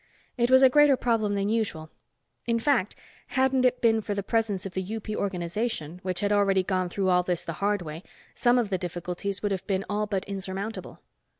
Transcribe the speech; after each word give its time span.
It 0.35 0.49
was 0.49 0.63
a 0.63 0.67
greater 0.69 0.97
problem 0.97 1.35
than 1.35 1.47
usual. 1.47 1.91
In 2.47 2.59
fact, 2.59 2.95
hadn't 3.37 3.65
it 3.65 3.81
been 3.81 4.01
for 4.01 4.15
the 4.15 4.23
presence 4.23 4.65
of 4.65 4.73
the 4.73 4.95
UP 4.95 5.07
organization, 5.11 5.99
which 6.01 6.21
had 6.21 6.31
already 6.31 6.63
gone 6.63 6.89
through 6.89 7.09
all 7.09 7.21
this 7.21 7.43
the 7.43 7.53
hard 7.61 7.83
way, 7.83 8.01
some 8.33 8.57
of 8.57 8.71
the 8.71 8.79
difficulties 8.79 9.43
would 9.43 9.51
have 9.51 9.67
been 9.67 9.85
all 9.87 10.07
but 10.07 10.25
insurmountable. 10.25 11.01